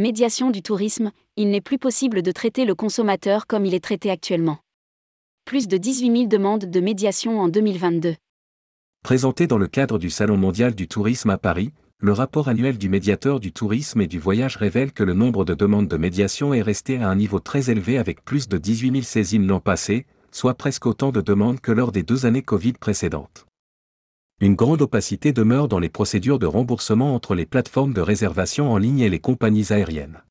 [0.00, 4.10] Médiation du tourisme, il n'est plus possible de traiter le consommateur comme il est traité
[4.10, 4.56] actuellement.
[5.44, 8.14] Plus de 18 000 demandes de médiation en 2022.
[9.04, 12.88] Présenté dans le cadre du Salon mondial du tourisme à Paris, le rapport annuel du
[12.88, 16.62] médiateur du tourisme et du voyage révèle que le nombre de demandes de médiation est
[16.62, 20.54] resté à un niveau très élevé avec plus de 18 000 saisines l'an passé, soit
[20.54, 23.49] presque autant de demandes que lors des deux années Covid précédentes.
[24.42, 28.78] Une grande opacité demeure dans les procédures de remboursement entre les plateformes de réservation en
[28.78, 30.22] ligne et les compagnies aériennes.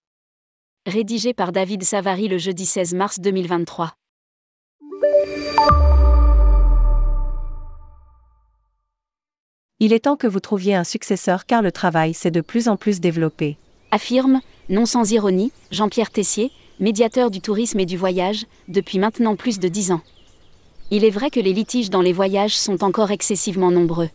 [0.87, 3.93] Rédigé par David Savary le jeudi 16 mars 2023.
[9.79, 12.77] Il est temps que vous trouviez un successeur car le travail s'est de plus en
[12.77, 13.57] plus développé.
[13.91, 19.59] Affirme, non sans ironie, Jean-Pierre Tessier, médiateur du tourisme et du voyage, depuis maintenant plus
[19.59, 20.01] de dix ans.
[20.91, 24.09] Il est vrai que les litiges dans les voyages sont encore excessivement nombreux.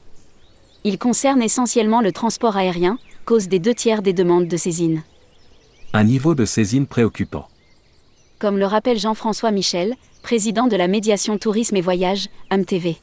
[0.83, 5.03] Ils concernent essentiellement le transport aérien, cause des deux tiers des demandes de saisine.
[5.93, 7.47] Un niveau de saisine préoccupant.
[8.41, 12.97] Comme le rappelle Jean-François Michel, président de la médiation tourisme et voyage, AMTV.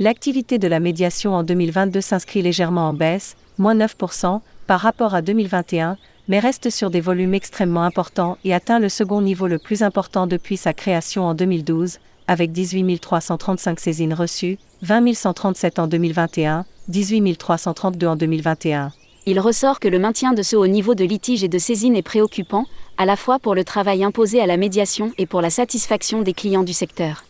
[0.00, 5.22] L'activité de la médiation en 2022 s'inscrit légèrement en baisse, moins 9%, par rapport à
[5.22, 5.96] 2021,
[6.26, 10.26] mais reste sur des volumes extrêmement importants et atteint le second niveau le plus important
[10.26, 17.36] depuis sa création en 2012, avec 18 335 saisines reçues, 20 137 en 2021, 18
[17.36, 18.92] 332 en 2021.
[19.26, 22.02] Il ressort que le maintien de ce haut niveau de litige et de saisine est
[22.02, 22.66] préoccupant,
[22.98, 26.32] à la fois pour le travail imposé à la médiation et pour la satisfaction des
[26.32, 27.24] clients du secteur.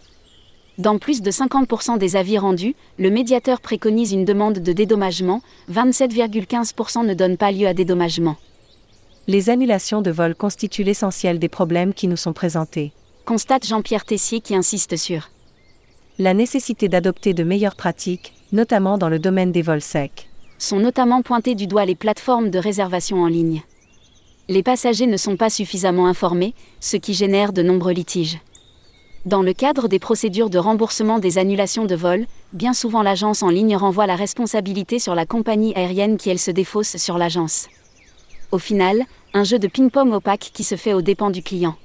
[0.79, 7.05] Dans plus de 50% des avis rendus, le médiateur préconise une demande de dédommagement, 27,15%
[7.05, 8.37] ne donnent pas lieu à dédommagement.
[9.29, 12.93] Les annulations de vol constituent l'essentiel des problèmes qui nous sont présentés
[13.25, 15.31] constate Jean-Pierre Tessier qui insiste sur
[16.19, 20.29] la nécessité d'adopter de meilleures pratiques, notamment dans le domaine des vols secs.
[20.59, 23.63] Sont notamment pointées du doigt les plateformes de réservation en ligne.
[24.49, 28.39] Les passagers ne sont pas suffisamment informés, ce qui génère de nombreux litiges.
[29.25, 33.49] Dans le cadre des procédures de remboursement des annulations de vol, bien souvent l'agence en
[33.49, 37.69] ligne renvoie la responsabilité sur la compagnie aérienne qui elle se défausse sur l'agence.
[38.51, 41.77] Au final, un jeu de ping-pong opaque qui se fait aux dépens du client.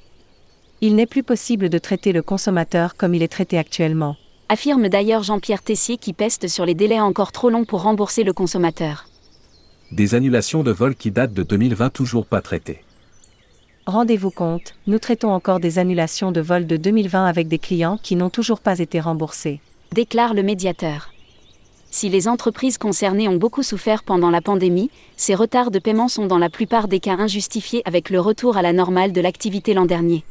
[0.79, 4.15] Il n'est plus possible de traiter le consommateur comme il est traité actuellement.
[4.47, 8.31] Affirme d'ailleurs Jean-Pierre Tessier qui peste sur les délais encore trop longs pour rembourser le
[8.31, 9.07] consommateur.
[9.91, 12.83] Des annulations de vol qui datent de 2020 toujours pas traitées.
[13.87, 18.15] Rendez-vous compte, nous traitons encore des annulations de vol de 2020 avec des clients qui
[18.15, 19.61] n'ont toujours pas été remboursés.
[19.93, 21.09] Déclare le médiateur.
[21.89, 26.27] Si les entreprises concernées ont beaucoup souffert pendant la pandémie, ces retards de paiement sont
[26.27, 29.85] dans la plupart des cas injustifiés avec le retour à la normale de l'activité l'an
[29.85, 30.23] dernier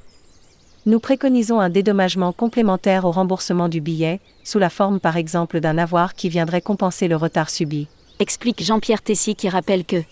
[0.86, 5.78] nous préconisons un dédommagement complémentaire au remboursement du billet, sous la forme par exemple d'un
[5.78, 7.88] avoir qui viendrait compenser le retard subi.
[8.20, 10.02] Explique Jean-Pierre Tessier qui rappelle que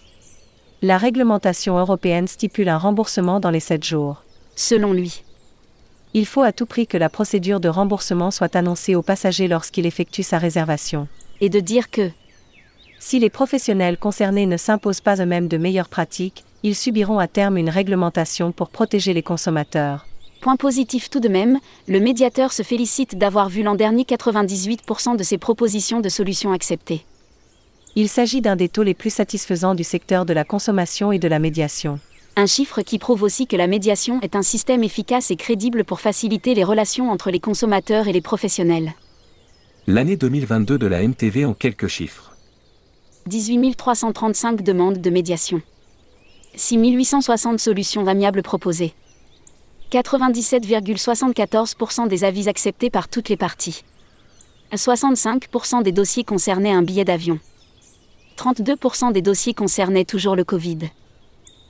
[0.83, 4.25] la réglementation européenne stipule un remboursement dans les 7 jours.
[4.57, 5.23] Selon lui,
[6.13, 9.87] il faut à tout prix que la procédure de remboursement soit annoncée au passager lorsqu'il
[9.87, 11.07] effectue sa réservation.
[11.41, 12.11] Et de dire que
[12.99, 17.59] si les professionnels concernés ne s'imposent pas eux-mêmes de meilleures pratiques, ils subiront à terme
[17.59, 20.07] une réglementation pour protéger les consommateurs.
[20.45, 25.23] Point positif tout de même, le médiateur se félicite d'avoir vu l'an dernier 98% de
[25.23, 27.07] ses propositions de solutions acceptées.
[27.97, 31.29] Il s'agit d'un des taux les plus satisfaisants du secteur de la consommation et de
[31.29, 31.99] la médiation.
[32.37, 36.03] Un chiffre qui prouve aussi que la médiation est un système efficace et crédible pour
[36.03, 38.93] faciliter les relations entre les consommateurs et les professionnels.
[39.87, 42.37] L'année 2022 de la MTV en quelques chiffres.
[43.29, 45.63] 18 335 demandes de médiation.
[46.55, 48.93] 6 860 solutions amiables proposées.
[49.91, 53.85] 97,74% des avis acceptés par toutes les parties.
[54.73, 57.39] 65% des dossiers concernaient un billet d'avion.
[58.37, 60.91] 32% des dossiers concernaient toujours le Covid.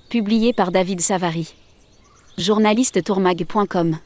[0.09, 1.55] Publié par David Savary.
[2.39, 3.99] Journaliste tourmag.com